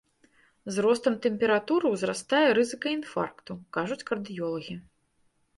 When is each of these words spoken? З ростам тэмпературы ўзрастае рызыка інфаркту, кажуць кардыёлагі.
З 0.77 0.85
ростам 0.85 1.17
тэмпературы 1.25 1.87
ўзрастае 1.95 2.41
рызыка 2.59 2.87
інфаркту, 2.97 3.59
кажуць 3.79 4.03
кардыёлагі. 4.09 4.75